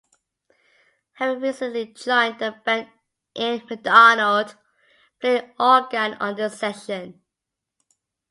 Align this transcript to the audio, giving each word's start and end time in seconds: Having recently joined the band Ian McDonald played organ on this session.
Having 1.17 1.41
recently 1.43 1.93
joined 1.93 2.39
the 2.39 2.59
band 2.65 2.89
Ian 3.37 3.61
McDonald 3.69 4.57
played 5.19 5.53
organ 5.59 6.13
on 6.15 6.35
this 6.37 6.57
session. 6.57 7.21